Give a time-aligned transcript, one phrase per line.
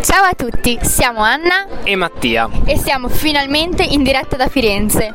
[0.00, 5.12] Ciao a tutti, siamo Anna e Mattia e siamo finalmente in diretta da Firenze.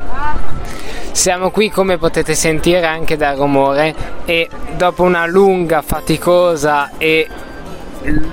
[1.12, 3.96] Siamo qui come potete sentire anche dal rumore
[4.26, 7.28] e dopo una lunga, faticosa e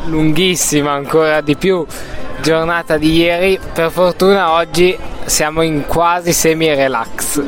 [0.05, 1.85] lunghissima ancora di più
[2.41, 7.43] giornata di ieri, per fortuna oggi siamo in quasi semi-relax.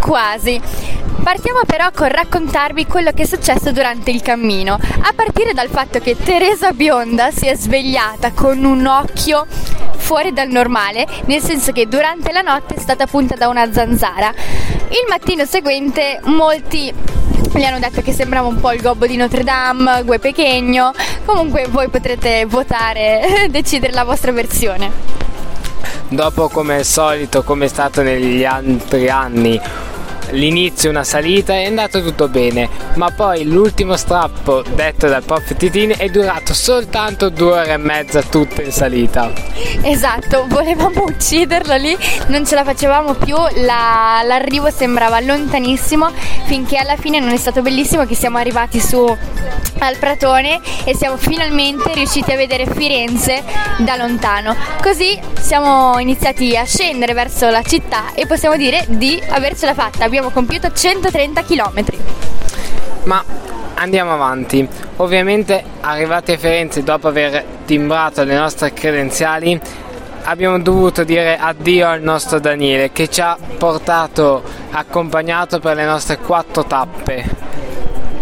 [0.00, 0.60] Quasi.
[1.22, 5.98] Partiamo però con raccontarvi quello che è successo durante il cammino, a partire dal fatto
[5.98, 9.46] che Teresa Bionda si è svegliata con un occhio
[9.96, 14.32] fuori dal normale, nel senso che durante la notte è stata punta da una zanzara.
[14.88, 16.92] Il mattino seguente molti
[17.54, 20.92] gli hanno detto che sembrava un po' il gobbo di Notre Dame, Gue Pechegno,
[21.24, 24.90] comunque voi potrete votare e decidere la vostra versione.
[26.08, 29.60] Dopo come al solito, come è stato negli altri anni,
[30.30, 35.94] L'inizio una salita è andato tutto bene, ma poi l'ultimo strappo detto dal prof Titini
[35.96, 39.32] è durato soltanto due ore e mezza tutta in salita.
[39.82, 46.10] Esatto, volevamo ucciderlo lì, non ce la facevamo più, la, l'arrivo sembrava lontanissimo,
[46.44, 49.16] finché alla fine non è stato bellissimo che siamo arrivati su
[49.80, 53.42] al Pratone e siamo finalmente riusciti a vedere Firenze
[53.78, 54.56] da lontano.
[54.82, 60.04] Così siamo iniziati a scendere verso la città e possiamo dire di avercela fatta.
[60.04, 61.84] Abbiamo compiuto 130 km.
[63.04, 63.24] Ma
[63.74, 64.66] andiamo avanti.
[64.96, 69.60] Ovviamente arrivati a Firenze dopo aver timbrato le nostre credenziali
[70.28, 76.18] abbiamo dovuto dire addio al nostro Daniele che ci ha portato accompagnato per le nostre
[76.18, 77.46] quattro tappe.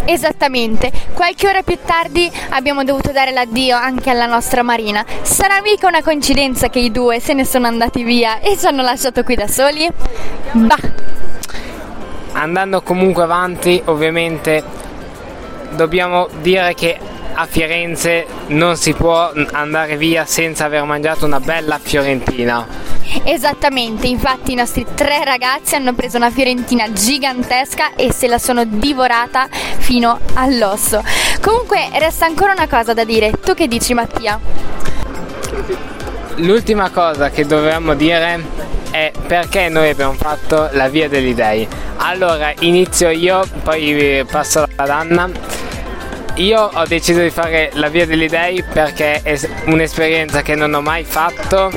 [0.05, 5.05] Esattamente, qualche ora più tardi abbiamo dovuto dare l'addio anche alla nostra Marina.
[5.23, 8.83] Sarà mica una coincidenza che i due se ne sono andati via e ci hanno
[8.83, 9.91] lasciato qui da soli?
[10.53, 11.16] Bah!
[12.39, 14.63] Andando comunque avanti, ovviamente
[15.71, 16.99] dobbiamo dire che
[17.33, 22.67] a Firenze non si può andare via senza aver mangiato una bella fiorentina.
[23.25, 28.65] Esattamente, infatti i nostri tre ragazzi hanno preso una fiorentina gigantesca e se la sono
[28.65, 31.03] divorata fino all'osso.
[31.41, 34.39] Comunque resta ancora una cosa da dire, tu che dici Mattia?
[36.37, 41.69] L'ultima cosa che dovremmo dire è perché noi abbiamo fatto la via degli dei.
[41.99, 45.29] Allora inizio io, poi passo ad Anna.
[46.37, 50.81] Io ho deciso di fare la via degli dei perché è un'esperienza che non ho
[50.81, 51.71] mai fatto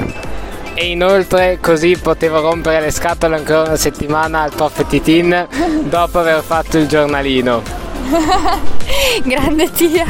[0.73, 5.47] e inoltre così potevo rompere le scatole ancora una settimana al prof Titin
[5.83, 7.61] dopo aver fatto il giornalino.
[9.23, 10.05] Grande tia!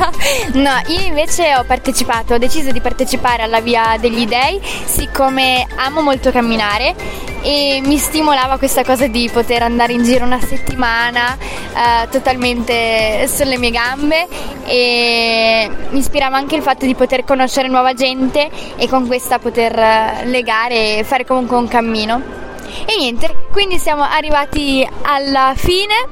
[0.53, 6.01] No, io invece ho partecipato, ho deciso di partecipare alla Via degli Dei, siccome amo
[6.01, 6.95] molto camminare
[7.41, 13.57] e mi stimolava questa cosa di poter andare in giro una settimana eh, totalmente sulle
[13.57, 14.27] mie gambe
[14.65, 19.77] e mi ispirava anche il fatto di poter conoscere nuova gente e con questa poter
[19.77, 22.39] eh, legare e fare comunque un cammino.
[22.85, 26.07] E niente, quindi siamo arrivati alla fine,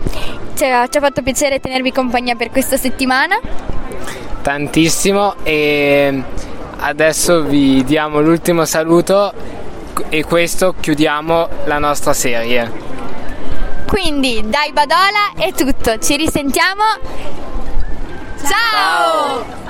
[0.57, 3.40] ci ha, ci ha fatto piacere tenervi compagnia per questa settimana.
[4.41, 6.23] Tantissimo e
[6.78, 9.31] adesso vi diamo l'ultimo saluto
[10.09, 12.85] e questo chiudiamo la nostra serie.
[13.88, 16.84] Quindi dai Badola è tutto, ci risentiamo.
[18.41, 19.45] Ciao!
[19.45, 19.66] Ciao!